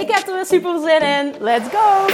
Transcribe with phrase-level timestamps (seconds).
[0.00, 1.34] Ik heb er weer super zin in.
[1.40, 2.06] Let's go!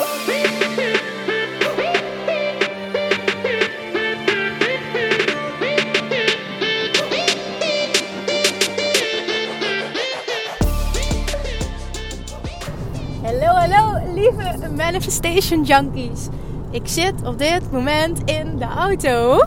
[13.22, 16.28] Hallo, hallo, lieve Manifestation Junkies.
[16.70, 19.44] Ik zit op dit moment in de auto.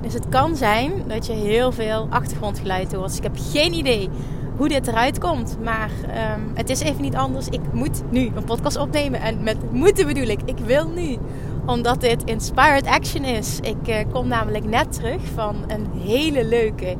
[0.00, 3.08] Dus het kan zijn dat je heel veel achtergrondgeluid hoort.
[3.08, 4.10] Dus ik heb geen idee
[4.56, 5.56] hoe dit eruit komt.
[5.62, 5.90] Maar
[6.36, 7.48] um, het is even niet anders.
[7.48, 9.20] Ik moet nu een podcast opnemen.
[9.20, 11.18] En met moeten bedoel ik, ik wil nu.
[11.66, 13.58] Omdat dit Inspired Action is.
[13.60, 16.96] Ik uh, kom namelijk net terug van een hele leuke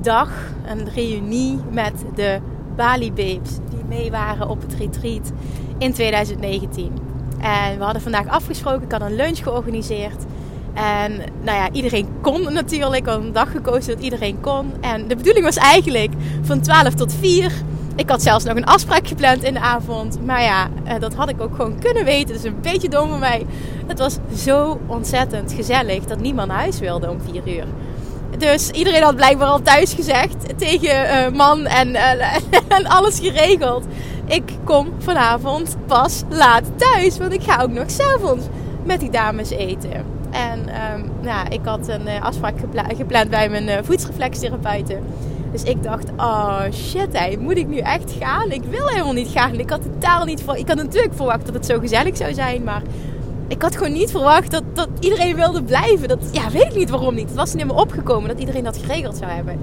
[0.00, 0.30] dag.
[0.66, 2.40] Een reunie met de
[2.76, 3.58] Bali Babes.
[3.70, 5.32] Die mee waren op het retreat
[5.78, 6.92] in 2019.
[7.40, 8.82] En we hadden vandaag afgesproken.
[8.82, 10.24] Ik had een lunch georganiseerd.
[10.76, 13.02] En nou ja, iedereen kon natuurlijk.
[13.02, 14.72] Ik had een dag gekozen dat iedereen kon.
[14.80, 17.52] En de bedoeling was eigenlijk van 12 tot 4.
[17.96, 20.24] Ik had zelfs nog een afspraak gepland in de avond.
[20.24, 22.34] Maar ja, eh, dat had ik ook gewoon kunnen weten.
[22.34, 23.46] Dus een beetje dom van mij.
[23.86, 27.64] Het was zo ontzettend gezellig dat niemand naar huis wilde om 4 uur.
[28.38, 32.34] Dus iedereen had blijkbaar al thuis gezegd tegen uh, man en, uh,
[32.76, 33.84] en alles geregeld.
[34.26, 37.18] Ik kom vanavond pas laat thuis.
[37.18, 38.44] Want ik ga ook nog s'avonds
[38.84, 40.15] met die dames eten.
[40.36, 44.98] En um, nou, ik had een uh, afspraak gepla gepland bij mijn uh.
[45.52, 48.50] Dus ik dacht, oh shit, hey, moet ik nu echt gaan?
[48.50, 49.58] Ik wil helemaal niet gaan.
[49.58, 50.56] Ik had totaal niet voor.
[50.56, 52.82] Ik had natuurlijk verwacht dat het zo gezellig zou zijn, maar
[53.48, 56.08] ik had gewoon niet verwacht dat, dat iedereen wilde blijven.
[56.08, 57.28] Dat, ja, weet ik niet waarom niet.
[57.28, 59.58] Het was niet meer opgekomen dat iedereen dat geregeld zou hebben.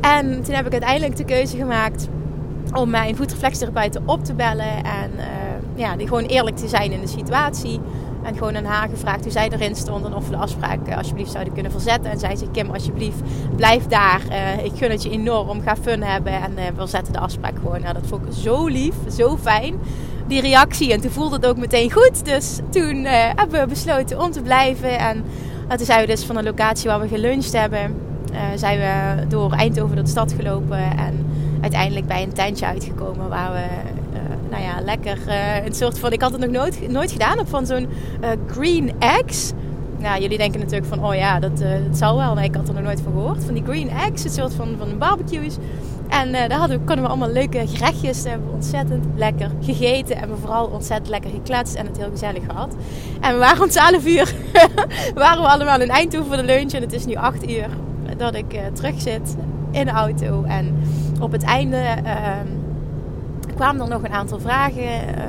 [0.00, 2.08] En toen heb ik uiteindelijk de keuze gemaakt
[2.72, 4.84] om mijn voetreflextherapeuten op te bellen.
[4.84, 5.24] En uh,
[5.74, 7.80] ja, die gewoon eerlijk te zijn in de situatie.
[8.22, 10.04] En gewoon aan haar gevraagd hoe zij erin stond.
[10.04, 12.10] En of we de afspraak uh, alsjeblieft zouden kunnen verzetten.
[12.10, 13.20] En zij zei, Kim, alsjeblieft,
[13.56, 14.20] blijf daar.
[14.30, 15.60] Uh, ik gun het je enorm.
[15.60, 16.32] Ga fun hebben.
[16.32, 17.80] En we zetten de afspraak gewoon.
[17.80, 18.94] Nou, dat vond ik zo lief.
[19.10, 19.74] Zo fijn.
[20.26, 20.92] Die reactie.
[20.92, 22.24] En toen voelde het ook meteen goed.
[22.24, 24.98] Dus toen hebben we besloten om te blijven.
[24.98, 25.24] En
[25.68, 27.94] toen zijn we dus van de locatie waar we geluncht hebben.
[28.54, 30.78] zijn we door Eindhoven door de stad gelopen.
[30.78, 31.26] En
[31.60, 34.07] uiteindelijk bij een tentje uitgekomen waar we uh,
[34.50, 36.12] nou ja, lekker uh, een soort van.
[36.12, 37.88] Ik had het nog nooit, nooit gedaan op van zo'n
[38.20, 39.52] uh, green eggs.
[39.98, 42.34] Nou, jullie denken natuurlijk van, oh ja, dat, dat zal wel.
[42.34, 43.44] Nee, ik had er nog nooit van gehoord.
[43.44, 45.56] Van die green eggs, een soort van, van barbecues.
[46.08, 48.22] En daar hadden, konden we allemaal leuke gerechtjes.
[48.22, 50.16] Daar hebben we ontzettend lekker gegeten.
[50.16, 52.74] En we vooral ontzettend lekker gekletst en het heel gezellig gehad.
[53.20, 54.34] En we waren om 12 uur
[55.14, 56.72] waren we allemaal in Eindhoven voor de lunch.
[56.72, 57.68] En het is nu 8 uur
[58.16, 59.36] dat ik terug zit
[59.70, 60.42] in de auto.
[60.42, 60.74] En
[61.20, 62.10] op het einde uh,
[63.58, 65.24] kwamen er nog een aantal vragen uh,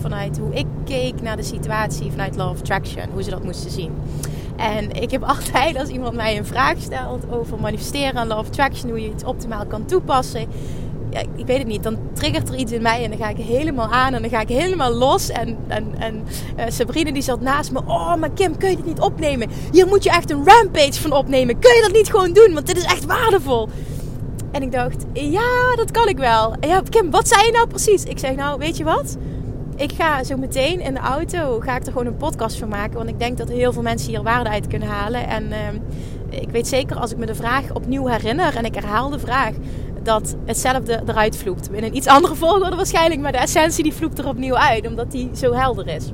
[0.00, 3.70] vanuit hoe ik keek naar de situatie vanuit Law of Attraction, hoe ze dat moesten
[3.70, 3.92] zien.
[4.56, 8.46] En ik heb altijd, als iemand mij een vraag stelt over manifesteren en Law of
[8.46, 10.46] Attraction, hoe je het optimaal kan toepassen,
[11.10, 13.36] ja, ik weet het niet, dan triggert er iets in mij en dan ga ik
[13.36, 15.28] helemaal aan en dan ga ik helemaal los.
[15.28, 16.22] En, en, en
[16.72, 19.48] Sabrina die zat naast me, oh maar Kim, kun je dit niet opnemen?
[19.72, 21.58] Hier moet je echt een rampage van opnemen.
[21.58, 22.54] Kun je dat niet gewoon doen?
[22.54, 23.68] Want dit is echt waardevol.
[24.54, 26.54] En ik dacht, ja, dat kan ik wel.
[26.60, 28.04] Ja, Kim, wat zei je nou precies?
[28.04, 29.16] Ik zeg, nou, weet je wat?
[29.76, 32.96] Ik ga zo meteen in de auto, ga ik er gewoon een podcast van maken.
[32.96, 35.28] Want ik denk dat heel veel mensen hier waarde uit kunnen halen.
[35.28, 39.10] En uh, ik weet zeker, als ik me de vraag opnieuw herinner en ik herhaal
[39.10, 39.52] de vraag...
[40.02, 41.72] dat hetzelfde eruit vloept.
[41.72, 44.86] In een iets andere volgorde waarschijnlijk, maar de essentie die vloept er opnieuw uit.
[44.86, 46.12] Omdat die zo helder is.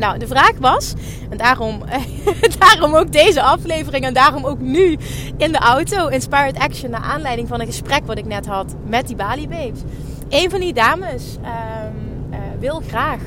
[0.00, 0.92] Nou, de vraag was,
[1.30, 1.82] en daarom,
[2.58, 4.98] daarom ook deze aflevering en daarom ook nu
[5.36, 9.06] in de auto, Inspired Action, naar aanleiding van een gesprek wat ik net had met
[9.06, 9.80] die Bali Babes.
[10.28, 13.20] Een van die dames um, uh, wil graag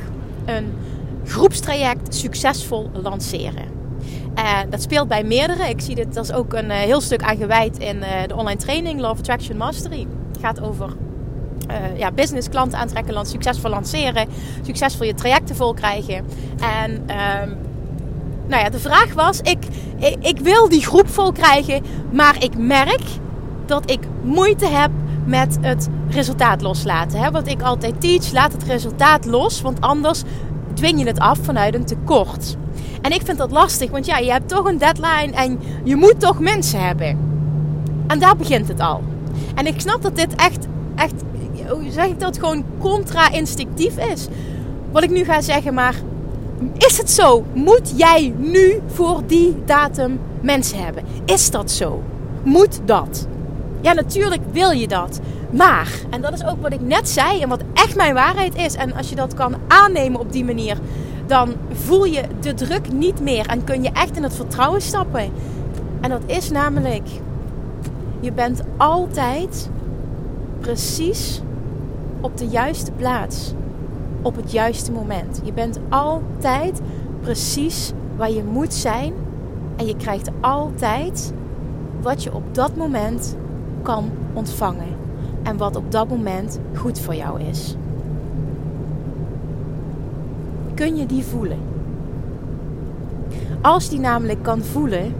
[0.45, 0.73] een
[1.25, 3.65] groepstraject succesvol lanceren.
[4.33, 5.69] En dat speelt bij meerdere.
[5.69, 8.99] Ik zie dit als ook een uh, heel stuk aan gewijd in de online training
[8.99, 10.07] Love Attraction Mastery.
[10.31, 10.93] Het gaat over
[11.73, 14.27] uh, ja, business klanten aantrekken, succesvol lanceren,
[14.61, 16.25] succesvol je trajecten vol krijgen.
[16.59, 17.57] En um,
[18.47, 19.65] nou ja, de vraag was: ik,
[19.97, 23.03] ik, ik, wil die groep vol krijgen, maar ik merk
[23.65, 24.91] dat ik moeite heb
[25.25, 27.19] met het resultaat loslaten.
[27.19, 27.31] Hè?
[27.31, 30.23] Wat ik altijd teach: laat het resultaat los, want anders
[30.73, 32.55] dwing je het af vanuit een tekort.
[33.01, 36.19] En ik vind dat lastig, want ja, je hebt toch een deadline en je moet
[36.19, 37.17] toch mensen hebben.
[38.07, 39.03] En daar begint het al.
[39.55, 41.23] En ik snap dat dit echt, echt
[41.69, 44.27] hoe zeg ik dat, gewoon contra-instinctief is.
[44.91, 45.95] Wat ik nu ga zeggen, maar
[46.77, 47.43] is het zo?
[47.53, 51.03] Moet jij nu voor die datum mensen hebben?
[51.25, 52.03] Is dat zo?
[52.43, 53.27] Moet dat?
[53.81, 55.19] Ja, natuurlijk wil je dat.
[55.49, 58.75] Maar, en dat is ook wat ik net zei en wat echt mijn waarheid is.
[58.75, 60.77] En als je dat kan aannemen op die manier,
[61.25, 65.31] dan voel je de druk niet meer en kun je echt in het vertrouwen stappen.
[66.01, 67.07] En dat is namelijk,
[68.19, 69.69] je bent altijd
[70.59, 71.41] precies
[72.23, 73.53] op de juiste plaats,
[74.21, 75.41] op het juiste moment.
[75.43, 76.81] Je bent altijd
[77.21, 79.13] precies waar je moet zijn
[79.75, 81.33] en je krijgt altijd
[82.01, 83.35] wat je op dat moment
[83.81, 84.95] kan ontvangen
[85.43, 87.75] en wat op dat moment goed voor jou is.
[90.73, 91.57] Kun je die voelen?
[93.61, 95.15] Als die namelijk kan voelen,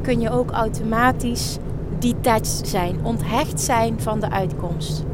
[0.00, 1.58] kun je ook automatisch
[1.98, 5.04] detached zijn, onthecht zijn van de uitkomst.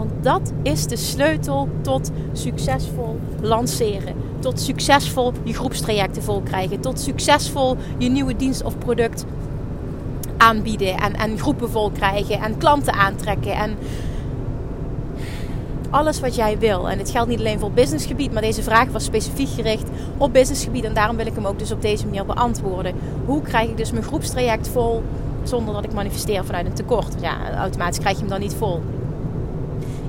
[0.00, 4.14] Want dat is de sleutel tot succesvol lanceren.
[4.38, 6.80] Tot succesvol je groepstrajecten vol krijgen.
[6.80, 9.24] Tot succesvol je nieuwe dienst of product
[10.36, 10.96] aanbieden.
[10.96, 12.40] En, en groepen vol krijgen.
[12.40, 13.52] En klanten aantrekken.
[13.52, 13.76] En
[15.90, 16.90] alles wat jij wil.
[16.90, 20.84] En het geldt niet alleen voor businessgebied, maar deze vraag was specifiek gericht op businessgebied.
[20.84, 22.94] En daarom wil ik hem ook dus op deze manier beantwoorden.
[23.24, 25.02] Hoe krijg ik dus mijn groepstraject vol
[25.42, 27.14] zonder dat ik manifesteer vanuit een tekort?
[27.20, 28.82] Ja, automatisch krijg je hem dan niet vol.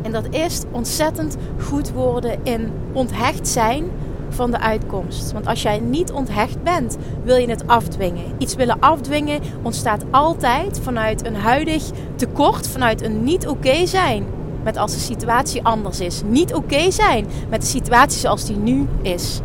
[0.02, 3.90] En dat is ontzettend goed worden in onthecht zijn
[4.30, 5.32] van de uitkomst.
[5.32, 8.24] Want als jij niet onthecht bent, wil je het afdwingen.
[8.38, 11.84] Iets willen afdwingen ontstaat altijd vanuit een huidig
[12.16, 14.26] tekort, vanuit een niet oké zijn
[14.64, 16.22] met als de situatie anders is.
[16.26, 19.42] Niet oké zijn met de situatie zoals die nu is.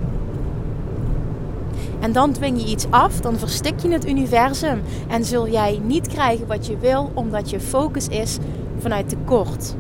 [2.01, 6.09] En dan dwing je iets af, dan verstik je het universum en zul jij niet
[6.09, 8.39] krijgen wat je wil, omdat je focus is
[8.79, 9.75] vanuit tekort.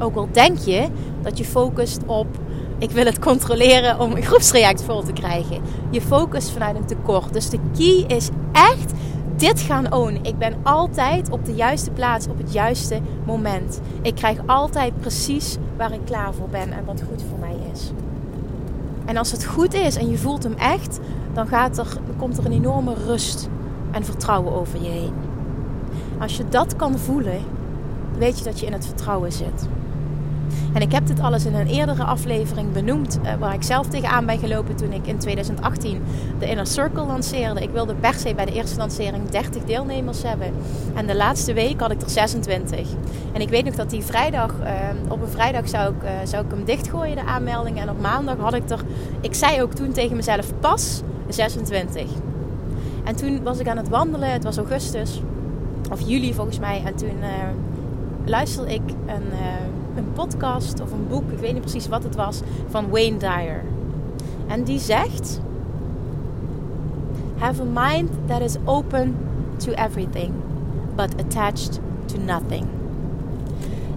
[0.00, 0.88] Ook al denk je
[1.22, 2.26] dat je focust op
[2.80, 5.60] ik wil het controleren om een groepsreact vol te krijgen.
[5.90, 7.32] Je focust vanuit een tekort.
[7.32, 8.92] Dus de key is echt
[9.36, 10.24] dit gaan ownen.
[10.24, 13.80] Ik ben altijd op de juiste plaats op het juiste moment.
[14.02, 17.90] Ik krijg altijd precies waar ik klaar voor ben en wat goed voor mij is.
[19.04, 21.00] En als het goed is en je voelt hem echt,
[21.32, 21.86] dan, gaat er,
[22.16, 23.48] komt er een enorme rust
[23.90, 25.14] en vertrouwen over je heen.
[26.18, 27.40] Als je dat kan voelen,
[28.18, 29.68] weet je dat je in het vertrouwen zit.
[30.72, 34.26] En ik heb dit alles in een eerdere aflevering benoemd, uh, waar ik zelf tegenaan
[34.26, 36.02] ben gelopen toen ik in 2018
[36.38, 37.62] de Inner Circle lanceerde.
[37.62, 40.52] Ik wilde per se bij de eerste lancering 30 deelnemers hebben.
[40.94, 42.88] En de laatste week had ik er 26.
[43.32, 44.68] En ik weet nog dat die vrijdag, uh,
[45.12, 47.80] op een vrijdag zou ik, uh, zou ik hem dichtgooien, de aanmelding.
[47.80, 48.80] En op maandag had ik er,
[49.20, 52.02] ik zei ook toen tegen mezelf, pas 26.
[53.04, 55.20] En toen was ik aan het wandelen, het was augustus,
[55.90, 56.82] of juli volgens mij.
[56.84, 57.16] En toen
[58.24, 59.22] luisterde ik een
[59.96, 63.64] een podcast of een boek, ik weet niet precies wat het was, van Wayne Dyer.
[64.46, 65.40] En die zegt:
[67.38, 69.16] Have a mind that is open
[69.56, 70.32] to everything,
[70.96, 72.66] but attached to nothing.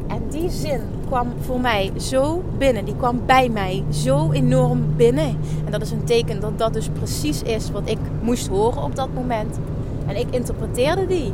[0.07, 5.37] En die zin kwam voor mij zo binnen, die kwam bij mij zo enorm binnen.
[5.65, 8.95] En dat is een teken dat dat dus precies is wat ik moest horen op
[8.95, 9.59] dat moment.
[10.07, 11.31] En ik interpreteerde die.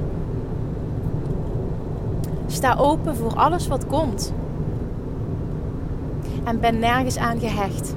[2.47, 4.33] Sta open voor alles wat komt
[6.43, 7.95] en ben nergens aan gehecht.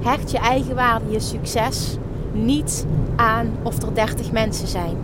[0.00, 1.96] Hecht je eigen waarde, je succes
[2.32, 4.96] niet aan of er 30 mensen zijn.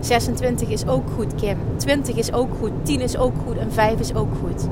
[0.00, 1.56] 26 is ook goed, Kim.
[1.76, 2.70] 20 is ook goed.
[2.82, 3.56] 10 is ook goed.
[3.56, 4.68] En 5 is ook goed.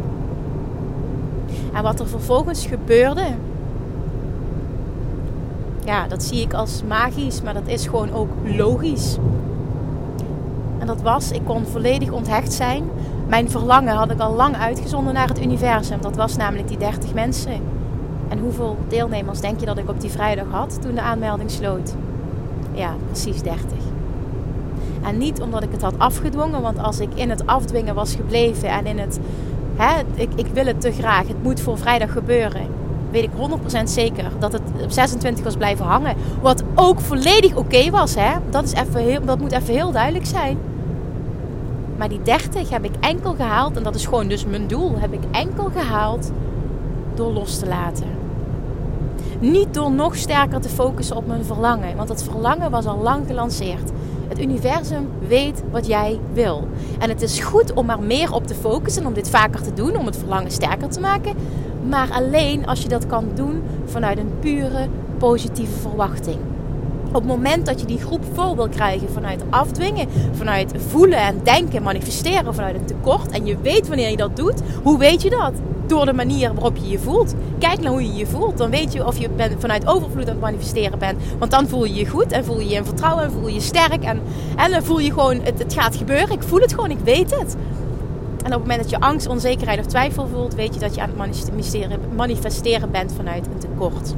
[1.72, 3.24] En wat er vervolgens gebeurde.
[5.84, 9.16] Ja, dat zie ik als magisch, maar dat is gewoon ook logisch.
[10.78, 12.84] En dat was, ik kon volledig onthecht zijn
[13.26, 16.00] mijn verlangen had ik al lang uitgezonden naar het universum.
[16.00, 17.60] Dat was namelijk die 30 mensen.
[18.28, 21.94] En hoeveel deelnemers denk je dat ik op die vrijdag had toen de aanmelding sloot?
[22.72, 23.62] Ja, precies 30.
[25.02, 28.68] En niet omdat ik het had afgedwongen, want als ik in het afdwingen was gebleven
[28.68, 29.20] en in het,
[29.76, 32.66] hè, ik, ik wil het te graag, het moet voor vrijdag gebeuren,
[33.10, 33.30] weet ik
[33.80, 36.16] 100% zeker dat het op 26 was blijven hangen.
[36.42, 38.30] Wat ook volledig oké was, hè?
[38.50, 40.58] Dat, is even heel, dat moet even heel duidelijk zijn.
[42.02, 45.12] Maar die 30 heb ik enkel gehaald, en dat is gewoon dus mijn doel, heb
[45.12, 46.30] ik enkel gehaald
[47.14, 48.06] door los te laten.
[49.40, 53.26] Niet door nog sterker te focussen op mijn verlangen, want dat verlangen was al lang
[53.26, 53.90] gelanceerd.
[54.28, 56.68] Het universum weet wat jij wil.
[56.98, 59.96] En het is goed om er meer op te focussen, om dit vaker te doen,
[59.96, 61.36] om het verlangen sterker te maken.
[61.88, 66.51] Maar alleen als je dat kan doen vanuit een pure positieve verwachting.
[67.12, 71.40] Op het moment dat je die groep vol wil krijgen vanuit afdwingen, vanuit voelen en
[71.42, 73.30] denken, manifesteren vanuit een tekort.
[73.30, 74.62] En je weet wanneer je dat doet.
[74.82, 75.52] Hoe weet je dat?
[75.86, 77.34] Door de manier waarop je je voelt.
[77.58, 78.58] Kijk naar hoe je je voelt.
[78.58, 79.28] Dan weet je of je
[79.58, 81.22] vanuit overvloed aan het manifesteren bent.
[81.38, 83.54] Want dan voel je je goed en voel je je in vertrouwen en voel je
[83.54, 84.04] je sterk.
[84.04, 84.20] En,
[84.56, 86.30] en dan voel je gewoon, het, het gaat gebeuren.
[86.30, 87.56] Ik voel het gewoon, ik weet het.
[88.44, 91.00] En op het moment dat je angst, onzekerheid of twijfel voelt, weet je dat je
[91.00, 94.14] aan het manifesteren, manifesteren bent vanuit een tekort.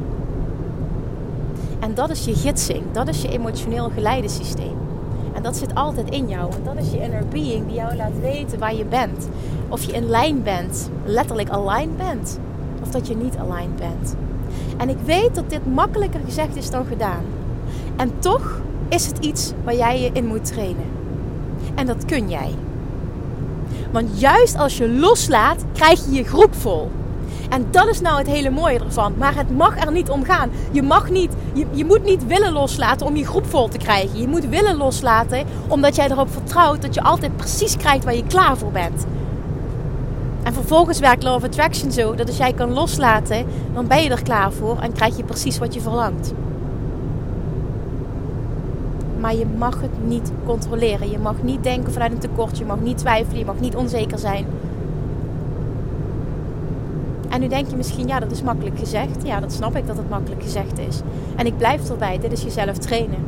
[1.95, 4.77] Dat is je gidsing, dat is je emotioneel geleidensysteem.
[5.35, 6.53] En dat zit altijd in jou.
[6.53, 9.29] En dat is je inner being die jou laat weten waar je bent.
[9.69, 12.39] Of je in lijn bent, letterlijk aligned bent.
[12.83, 14.17] Of dat je niet aligned bent.
[14.77, 17.25] En ik weet dat dit makkelijker gezegd is dan gedaan.
[17.97, 20.87] En toch is het iets waar jij je in moet trainen.
[21.75, 22.55] En dat kun jij.
[23.93, 26.91] Want juist als je loslaat, krijg je je groep vol.
[27.49, 29.15] En dat is nou het hele mooie ervan.
[29.19, 30.51] Maar het mag er niet om gaan.
[30.71, 34.21] Je, mag niet, je, je moet niet willen loslaten om je groep vol te krijgen.
[34.21, 38.27] Je moet willen loslaten omdat jij erop vertrouwt dat je altijd precies krijgt waar je
[38.27, 39.07] klaar voor bent.
[40.43, 44.11] En vervolgens werkt Law of Attraction zo dat als jij kan loslaten, dan ben je
[44.11, 46.33] er klaar voor en krijg je precies wat je verlangt.
[49.25, 51.11] Maar je mag het niet controleren.
[51.11, 52.59] Je mag niet denken vanuit een tekort.
[52.59, 53.39] Je mag niet twijfelen.
[53.39, 54.47] Je mag niet onzeker zijn.
[57.35, 59.27] En nu denk je misschien, ja, dat is makkelijk gezegd.
[59.27, 61.01] Ja, dat snap ik dat het makkelijk gezegd is.
[61.37, 63.19] En ik blijf erbij, dit is jezelf trainen.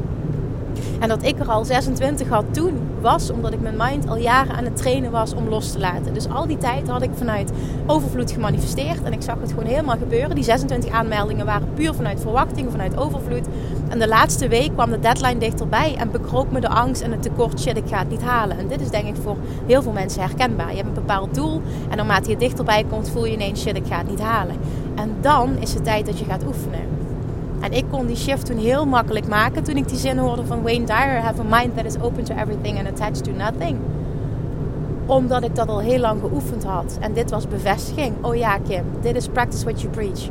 [1.01, 4.55] En dat ik er al 26 had toen, was omdat ik mijn mind al jaren
[4.55, 6.15] aan het trainen was om los te laten.
[6.15, 7.53] Dus al die tijd had ik vanuit
[7.87, 9.03] overvloed gemanifesteerd.
[9.03, 10.35] En ik zag het gewoon helemaal gebeuren.
[10.35, 13.47] Die 26 aanmeldingen waren puur vanuit verwachting, vanuit overvloed.
[13.89, 17.23] En de laatste week kwam de deadline dichterbij en bekroop me de angst en het
[17.23, 17.61] tekort.
[17.61, 18.59] Shit, ik ga het niet halen.
[18.59, 20.71] En dit is denk ik voor heel veel mensen herkenbaar.
[20.71, 23.87] Je hebt een bepaald doel en naarmate je dichterbij komt, voel je ineens: shit, ik
[23.87, 24.57] ga het niet halen.
[24.95, 26.81] En dan is het tijd dat je gaat oefenen.
[27.61, 30.63] En ik kon die shift toen heel makkelijk maken toen ik die zin hoorde van
[30.63, 33.79] Wayne Dyer: Have a mind that is open to everything and attached to nothing.
[35.07, 36.99] Omdat ik dat al heel lang geoefend had.
[37.01, 38.15] En dit was bevestiging.
[38.21, 40.29] Oh ja, Kim, dit is practice what you preach.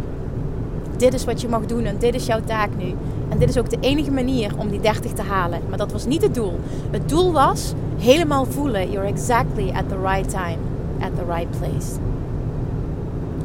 [0.97, 2.93] Dit is wat je mag doen en dit is jouw taak nu.
[3.29, 5.61] En dit is ook de enige manier om die 30 te halen.
[5.69, 6.59] Maar dat was niet het doel.
[6.91, 10.57] Het doel was helemaal voelen: you're exactly at the right time,
[10.99, 11.99] at the right place.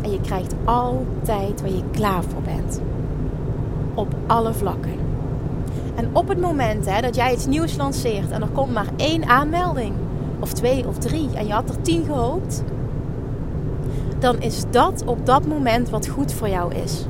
[0.02, 2.80] En je krijgt altijd waar je klaar voor bent
[3.94, 4.94] op alle vlakken.
[5.94, 9.24] En op het moment hè, dat jij iets nieuws lanceert en er komt maar één
[9.24, 9.92] aanmelding,
[10.38, 12.62] of twee of drie, en je had er tien gehoopt,
[14.18, 17.06] dan is dat op dat moment wat goed voor jou is.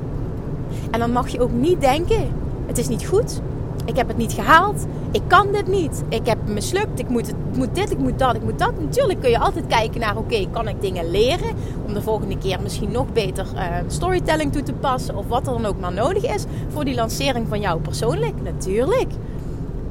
[0.91, 2.29] En dan mag je ook niet denken:
[2.71, 3.41] het is niet goed,
[3.85, 4.87] ik heb het niet gehaald.
[5.11, 6.03] Ik kan dit niet.
[6.09, 6.99] Ik heb mislukt.
[6.99, 8.81] Ik moet, het, moet dit, ik moet dat, ik moet dat.
[8.81, 11.55] Natuurlijk kun je altijd kijken naar: oké, kan ik dingen leren?
[11.87, 15.17] Om de volgende keer misschien nog beter uh, storytelling toe te passen.
[15.17, 18.43] Of wat er dan ook maar nodig is voor die lancering van jou persoonlijk.
[18.43, 19.11] Natuurlijk.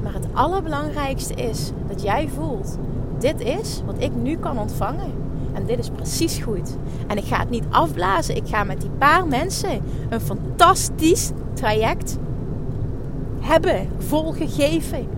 [0.02, 2.78] Maar het allerbelangrijkste is dat jij voelt:
[3.18, 5.12] dit is wat ik nu kan ontvangen.
[5.52, 6.76] En dit is precies goed.
[7.06, 8.36] En ik ga het niet afblazen.
[8.36, 12.18] Ik ga met die paar mensen een fantastisch traject
[13.50, 15.08] hebben, volgegeven.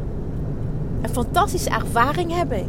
[1.02, 2.66] Een fantastische ervaring hebben.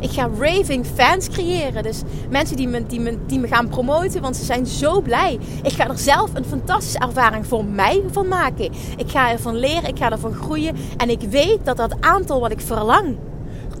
[0.00, 1.82] Ik ga raving fans creëren.
[1.82, 5.38] Dus mensen die me, die, me, die me gaan promoten, want ze zijn zo blij.
[5.62, 8.72] Ik ga er zelf een fantastische ervaring voor mij van maken.
[8.96, 10.76] Ik ga ervan leren, ik ga ervan groeien.
[10.96, 13.16] En ik weet dat dat aantal wat ik verlang,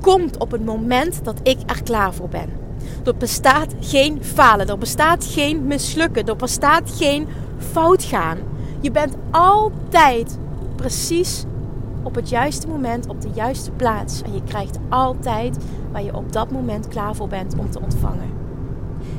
[0.00, 2.48] komt op het moment dat ik er klaar voor ben.
[3.04, 7.26] Er bestaat geen falen, er bestaat geen mislukken, er bestaat geen
[7.72, 8.38] fout gaan.
[8.80, 10.38] Je bent altijd
[10.76, 11.44] precies
[12.02, 14.22] op het juiste moment, op de juiste plaats.
[14.22, 15.58] En je krijgt altijd
[15.92, 18.30] waar je op dat moment klaar voor bent om te ontvangen.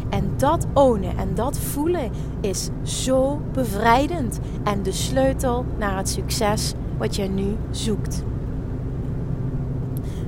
[0.09, 2.11] En dat ownen en dat voelen
[2.41, 8.23] is zo bevrijdend en de sleutel naar het succes wat je nu zoekt.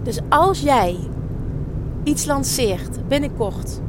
[0.03, 0.98] Dus als jij
[2.03, 3.81] iets lanceert binnenkort,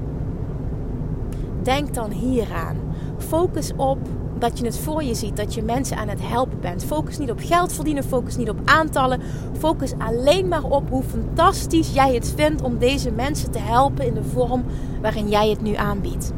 [1.62, 2.76] denk dan hieraan.
[3.18, 3.98] Focus op
[4.40, 6.84] dat je het voor je ziet, dat je mensen aan het helpen bent.
[6.84, 9.20] Focus niet op geld verdienen, focus niet op aantallen.
[9.58, 14.14] Focus alleen maar op hoe fantastisch jij het vindt om deze mensen te helpen in
[14.14, 14.64] de vorm
[15.00, 16.32] waarin jij het nu aanbiedt.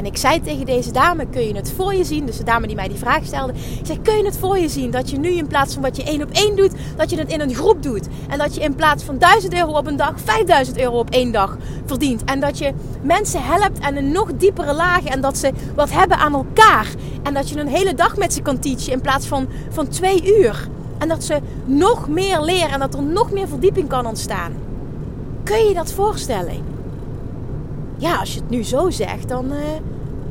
[0.00, 2.26] En ik zei tegen deze dame: Kun je het voor je zien?
[2.26, 3.52] Dus de dame die mij die vraag stelde.
[3.52, 5.96] Ik zei: Kun je het voor je zien dat je nu in plaats van wat
[5.96, 8.08] je één op één doet, dat je het in een groep doet?
[8.28, 11.32] En dat je in plaats van 1000 euro op een dag 5000 euro op één
[11.32, 12.24] dag verdient.
[12.24, 15.04] En dat je mensen helpt aan een nog diepere laag.
[15.04, 16.88] En dat ze wat hebben aan elkaar.
[17.22, 20.38] En dat je een hele dag met ze kan teachen in plaats van, van twee
[20.38, 20.68] uur.
[20.98, 24.52] En dat ze nog meer leren en dat er nog meer verdieping kan ontstaan.
[25.44, 26.79] Kun je dat voorstellen?
[28.00, 29.58] Ja, als je het nu zo zegt, dan, uh,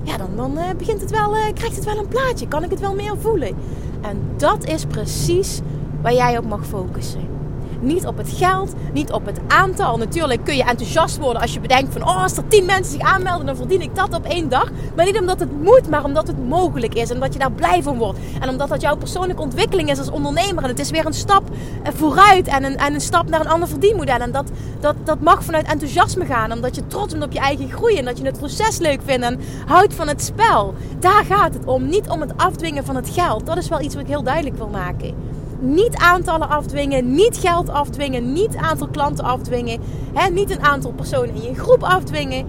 [0.03, 2.47] ja, dan, dan uh, begint het wel, uh, krijgt het wel een plaatje.
[2.47, 3.55] Kan ik het wel meer voelen.
[4.01, 5.59] En dat is precies
[6.01, 7.38] waar jij op mag focussen.
[7.81, 9.97] Niet op het geld, niet op het aantal.
[9.97, 12.01] Natuurlijk kun je enthousiast worden als je bedenkt van...
[12.01, 14.69] oh, als er tien mensen zich aanmelden, dan verdien ik dat op één dag.
[14.95, 17.09] Maar niet omdat het moet, maar omdat het mogelijk is.
[17.09, 18.19] En omdat je daar blij van wordt.
[18.39, 20.63] En omdat dat jouw persoonlijke ontwikkeling is als ondernemer.
[20.63, 21.43] En het is weer een stap
[21.83, 24.19] eh, vooruit en een, en een stap naar een ander verdienmodel.
[24.19, 26.51] En dat, dat, dat mag vanuit enthousiasme gaan.
[26.51, 27.97] Omdat je trots bent op je eigen groei.
[27.97, 30.73] En dat je het proces leuk vindt en houdt van het spel.
[30.99, 31.89] Daar gaat het om.
[31.89, 33.45] Niet om het afdwingen van het geld.
[33.45, 35.28] Dat is wel iets wat ik heel duidelijk wil maken
[35.59, 39.79] niet aantallen afdwingen, niet geld afdwingen, niet aantal klanten afdwingen,
[40.13, 42.45] hè, niet een aantal personen in je groep afdwingen.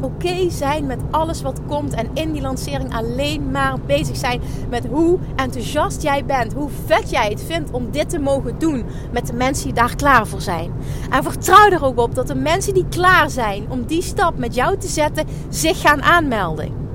[0.00, 4.40] Oké zijn met alles wat komt en in die lancering alleen maar bezig zijn
[4.70, 8.84] met hoe enthousiast jij bent, hoe vet jij het vindt om dit te mogen doen
[9.12, 10.72] met de mensen die daar klaar voor zijn.
[11.10, 14.54] En vertrouw er ook op dat de mensen die klaar zijn om die stap met
[14.54, 16.87] jou te zetten zich gaan aanmelden.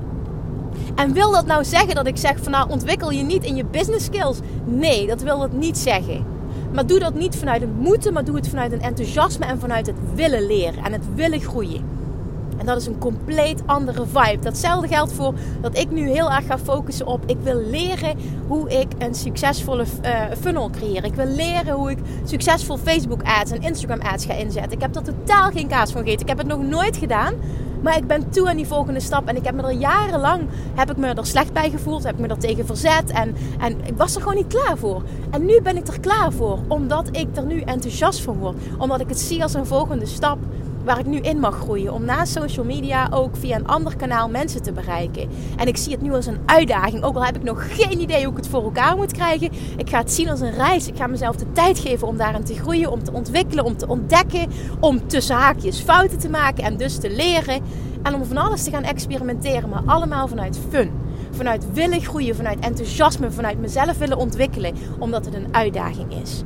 [0.96, 3.66] En wil dat nou zeggen dat ik zeg van nou ontwikkel je niet in je
[3.66, 4.40] business skills?
[4.66, 6.26] Nee, dat wil dat niet zeggen.
[6.74, 9.88] Maar doe dat niet vanuit een moeten, maar doe het vanuit een enthousiasme en vanuit
[9.88, 11.94] het willen leren en het willen groeien.
[12.58, 14.40] En dat is een compleet andere vibe.
[14.42, 17.24] Datzelfde geldt voor dat ik nu heel erg ga focussen op.
[17.26, 21.04] Ik wil leren hoe ik een succesvolle uh, funnel creëer.
[21.04, 24.72] Ik wil leren hoe ik succesvol Facebook ads en Instagram ads ga inzetten.
[24.72, 26.22] Ik heb er totaal geen kaas van gegeten.
[26.22, 27.34] Ik heb het nog nooit gedaan.
[27.84, 29.28] Maar ik ben toe aan die volgende stap.
[29.28, 30.42] En ik heb me er jarenlang
[30.76, 32.04] heb ik me er slecht bij gevoeld.
[32.04, 33.12] Heb ik me er tegen verzet.
[33.12, 35.02] En, en ik was er gewoon niet klaar voor.
[35.32, 36.60] En nu ben ik er klaar voor.
[36.68, 38.56] Omdat ik er nu enthousiast van word.
[38.78, 40.38] Omdat ik het zie als een volgende stap
[40.84, 41.94] waar ik nu in mag groeien.
[41.94, 45.30] Om na social media ook via een ander kanaal mensen te bereiken.
[45.58, 47.04] En ik zie het nu als een uitdaging.
[47.04, 49.50] Ook al heb ik nog geen idee hoe ik het voor elkaar moet krijgen.
[49.78, 50.88] Ik ga het zien als een reis.
[50.88, 52.92] Ik ga mezelf de tijd geven om daarin te groeien.
[52.92, 54.50] Om te ontwikkelen, om te ontdekken.
[54.80, 57.62] Om tussen haakjes fouten te maken en dus te leren.
[58.04, 59.70] En om van alles te gaan experimenteren.
[59.70, 60.92] Maar allemaal vanuit fun.
[61.32, 64.76] Vanuit willen groeien, vanuit enthousiasme, vanuit mezelf willen ontwikkelen.
[65.00, 66.44] Omdat het een uitdaging is.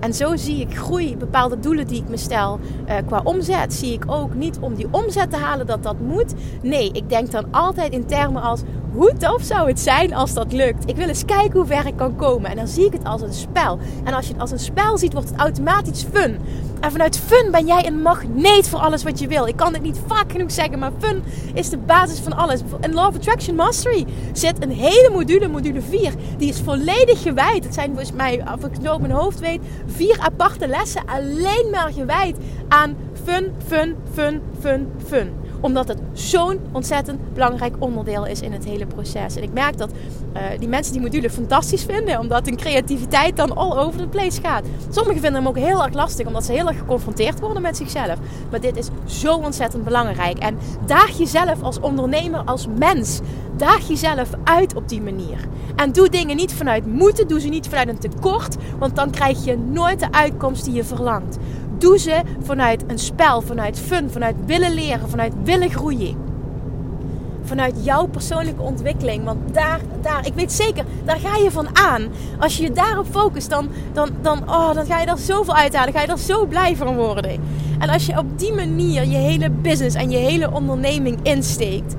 [0.00, 2.58] En zo zie ik groei, bepaalde doelen die ik me stel
[2.88, 6.34] uh, qua omzet, zie ik ook niet om die omzet te halen dat dat moet.
[6.62, 10.52] Nee, ik denk dan altijd in termen als hoe tof zou het zijn als dat
[10.52, 10.88] lukt?
[10.88, 12.50] Ik wil eens kijken hoe ver ik kan komen.
[12.50, 13.78] En dan zie ik het als een spel.
[14.04, 16.38] En als je het als een spel ziet, wordt het automatisch fun.
[16.80, 19.46] En vanuit fun ben jij een magneet voor alles wat je wil.
[19.46, 21.22] Ik kan het niet vaak genoeg zeggen, maar fun
[21.54, 22.60] is de basis van alles.
[22.80, 26.12] In Law of Attraction Mastery zit een hele module, module 4.
[26.38, 27.64] Die is volledig gewijd.
[27.64, 31.70] Het zijn volgens mij, als ik het op mijn hoofd weet, vier aparte lessen alleen
[31.70, 32.36] maar gewijd
[32.68, 38.64] aan fun, fun, fun, fun, fun omdat het zo'n ontzettend belangrijk onderdeel is in het
[38.64, 39.36] hele proces.
[39.36, 42.18] En ik merk dat uh, die mensen die module fantastisch vinden.
[42.18, 44.64] Omdat hun creativiteit dan all over the place gaat.
[44.90, 46.26] Sommigen vinden hem ook heel erg lastig.
[46.26, 48.18] Omdat ze heel erg geconfronteerd worden met zichzelf.
[48.50, 50.38] Maar dit is zo ontzettend belangrijk.
[50.38, 53.20] En daag jezelf als ondernemer, als mens.
[53.56, 55.38] Daag jezelf uit op die manier.
[55.76, 57.28] En doe dingen niet vanuit moeten.
[57.28, 58.56] Doe ze niet vanuit een tekort.
[58.78, 61.38] Want dan krijg je nooit de uitkomst die je verlangt.
[61.80, 66.16] Doe ze vanuit een spel, vanuit fun, vanuit willen leren, vanuit willen groeien.
[67.42, 69.24] Vanuit jouw persoonlijke ontwikkeling.
[69.24, 72.08] Want daar, daar, ik weet zeker, daar ga je van aan.
[72.38, 75.92] Als je je daarop focust, dan, dan, dan, oh, dan ga je er zoveel uithalen.
[75.92, 77.40] Ga je er zo blij van worden.
[77.78, 81.94] En als je op die manier je hele business en je hele onderneming insteekt,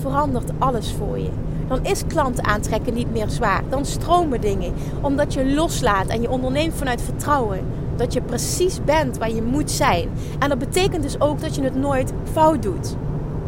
[0.00, 1.30] verandert alles voor je.
[1.68, 3.62] Dan is klanten aantrekken niet meer zwaar.
[3.68, 4.72] Dan stromen dingen.
[5.00, 7.60] Omdat je loslaat en je onderneemt vanuit vertrouwen
[7.96, 10.08] dat je precies bent waar je moet zijn.
[10.38, 12.96] En dat betekent dus ook dat je het nooit fout doet.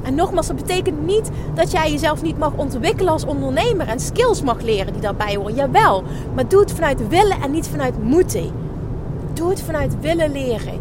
[0.03, 4.43] En nogmaals, dat betekent niet dat jij jezelf niet mag ontwikkelen als ondernemer en skills
[4.43, 5.55] mag leren die daarbij horen.
[5.55, 6.05] Jawel,
[6.35, 8.51] maar doe het vanuit willen en niet vanuit moeten.
[9.33, 10.81] Doe het vanuit willen leren,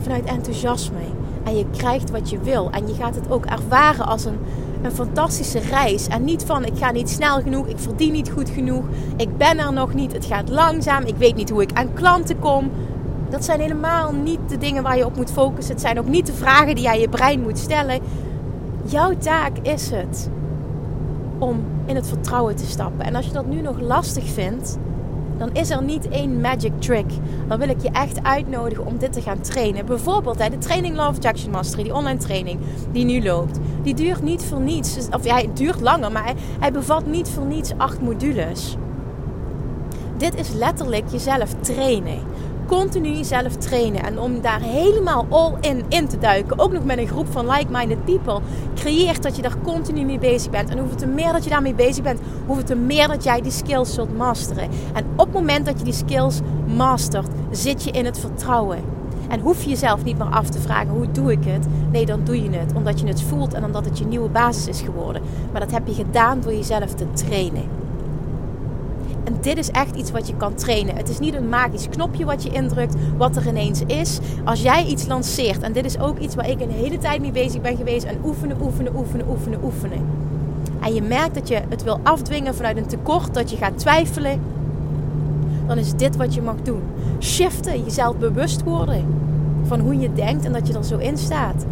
[0.00, 0.98] vanuit enthousiasme.
[1.44, 2.70] En je krijgt wat je wil.
[2.70, 4.38] En je gaat het ook ervaren als een,
[4.82, 6.08] een fantastische reis.
[6.08, 8.84] En niet van ik ga niet snel genoeg, ik verdien niet goed genoeg,
[9.16, 12.38] ik ben er nog niet, het gaat langzaam, ik weet niet hoe ik aan klanten
[12.38, 12.70] kom.
[13.30, 15.72] Dat zijn helemaal niet de dingen waar je op moet focussen.
[15.72, 18.00] Het zijn ook niet de vragen die jij je brein moet stellen.
[18.84, 20.30] Jouw taak is het
[21.38, 23.04] om in het vertrouwen te stappen.
[23.04, 24.78] En als je dat nu nog lastig vindt,
[25.42, 27.10] dan is er niet één magic trick.
[27.48, 29.86] Dan wil ik je echt uitnodigen om dit te gaan trainen.
[29.86, 32.60] Bijvoorbeeld de training Love Jackson Mastery, die online training
[32.92, 33.58] die nu loopt.
[33.82, 35.08] Die duurt niet voor niets.
[35.10, 38.76] Of ja, het duurt langer, maar hij, hij bevat niet voor niets acht modules.
[40.16, 42.18] Dit is letterlijk jezelf trainen
[42.66, 44.02] continu jezelf trainen.
[44.02, 47.50] En om daar helemaal all in in te duiken, ook nog met een groep van
[47.50, 48.40] like-minded people,
[48.74, 50.70] creëert dat je daar continu mee bezig bent.
[50.70, 53.52] En hoeveel te meer dat je daarmee bezig bent, hoeveel te meer dat jij die
[53.52, 54.68] skills zult masteren.
[54.94, 56.40] En op het moment dat je die skills
[56.76, 58.78] mastert, zit je in het vertrouwen.
[59.28, 61.66] En hoef je jezelf niet meer af te vragen hoe doe ik het?
[61.92, 64.66] Nee, dan doe je het omdat je het voelt en omdat het je nieuwe basis
[64.66, 65.22] is geworden.
[65.52, 67.81] Maar dat heb je gedaan door jezelf te trainen.
[69.24, 70.96] En dit is echt iets wat je kan trainen.
[70.96, 74.18] Het is niet een magisch knopje wat je indrukt, wat er ineens is.
[74.44, 77.32] Als jij iets lanceert, en dit is ook iets waar ik een hele tijd mee
[77.32, 79.98] bezig ben geweest, en oefenen, oefenen, oefenen, oefenen, oefenen.
[80.80, 84.40] En je merkt dat je het wil afdwingen vanuit een tekort, dat je gaat twijfelen,
[85.66, 86.82] dan is dit wat je mag doen.
[87.20, 89.04] Shiften, jezelf bewust worden
[89.66, 91.64] van hoe je denkt en dat je er zo in staat.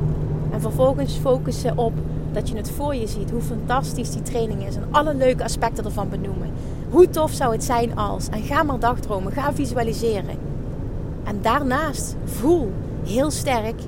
[0.52, 1.92] En vervolgens focussen op
[2.32, 5.84] dat je het voor je ziet, hoe fantastisch die training is en alle leuke aspecten
[5.84, 6.50] ervan benoemen.
[6.90, 8.28] Hoe tof zou het zijn als?
[8.28, 10.38] En ga maar dagdromen, ga visualiseren.
[11.24, 12.72] En daarnaast voel
[13.04, 13.80] heel sterk,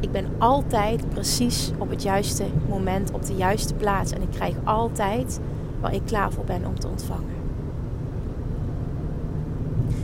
[0.00, 4.12] ik ben altijd precies op het juiste moment, op de juiste plaats.
[4.12, 5.40] En ik krijg altijd
[5.80, 7.36] waar ik klaar voor ben om te ontvangen.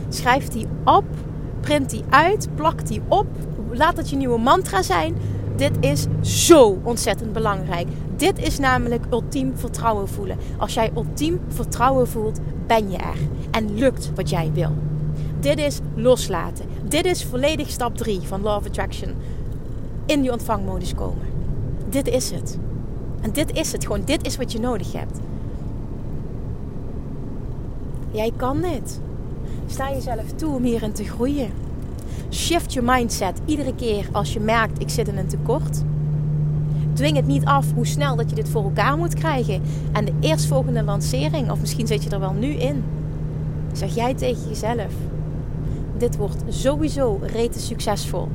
[0.09, 1.05] Schrijf die op,
[1.59, 3.27] print die uit, plak die op.
[3.71, 5.15] Laat het je nieuwe mantra zijn.
[5.55, 7.87] Dit is zo ontzettend belangrijk.
[8.15, 10.37] Dit is namelijk ultiem vertrouwen voelen.
[10.57, 13.17] Als jij ultiem vertrouwen voelt, ben je er.
[13.51, 14.71] En lukt wat jij wil.
[15.39, 16.65] Dit is loslaten.
[16.87, 19.13] Dit is volledig stap 3 van Law of Attraction.
[20.05, 21.27] In die ontvangmodus komen.
[21.89, 22.57] Dit is het.
[23.21, 24.01] En dit is het gewoon.
[24.05, 25.19] Dit is wat je nodig hebt.
[28.11, 28.99] Jij kan dit.
[29.67, 31.64] Sta jezelf toe om hierin te groeien.
[32.31, 35.81] Shift je mindset iedere keer als je merkt ik zit in een tekort.
[36.93, 39.61] Dwing het niet af hoe snel dat je dit voor elkaar moet krijgen.
[39.91, 42.83] En de eerstvolgende lancering, of misschien zit je er wel nu in,
[43.73, 44.93] zeg jij tegen jezelf:
[45.97, 48.27] Dit wordt sowieso rete succesvol.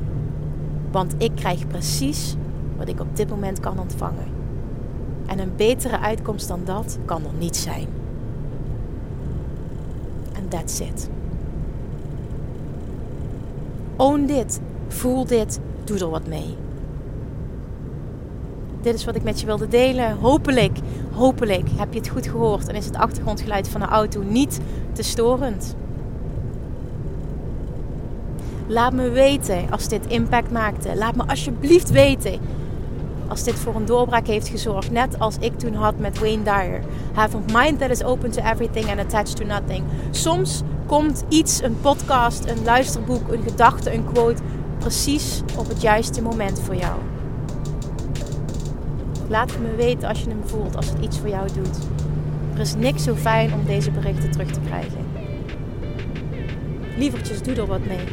[0.91, 2.35] Want ik krijg precies
[2.77, 4.25] wat ik op dit moment kan ontvangen.
[5.25, 7.87] En een betere uitkomst dan dat kan er niet zijn.
[10.33, 11.09] En that's it.
[14.01, 14.59] Own dit.
[14.87, 15.59] Voel dit.
[15.83, 16.55] Doe er wat mee.
[18.81, 20.17] Dit is wat ik met je wilde delen.
[20.17, 20.77] Hopelijk,
[21.11, 24.59] hopelijk heb je het goed gehoord en is het achtergrondgeluid van de auto niet
[24.91, 25.75] te storend.
[28.67, 30.95] Laat me weten als dit impact maakte.
[30.95, 32.39] Laat me alsjeblieft weten
[33.27, 34.91] als dit voor een doorbraak heeft gezorgd.
[34.91, 36.81] Net als ik toen had met Wayne Dyer.
[37.13, 39.83] Have a mind that is open to everything and attached to nothing.
[40.11, 44.41] Soms komt iets, een podcast, een luisterboek, een gedachte, een quote,
[44.79, 46.99] precies op het juiste moment voor jou.
[49.27, 51.77] Laat het me weten als je hem voelt, als het iets voor jou doet.
[52.53, 55.05] Er is niks zo fijn om deze berichten terug te krijgen.
[56.97, 58.05] Lievertjes, doe er wat mee.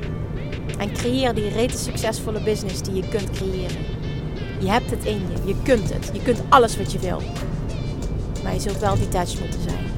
[0.78, 3.84] En creëer die rete succesvolle business die je kunt creëren.
[4.60, 6.10] Je hebt het in je, je kunt het.
[6.12, 7.22] Je kunt alles wat je wil.
[8.42, 9.97] Maar je zult wel detached moeten zijn.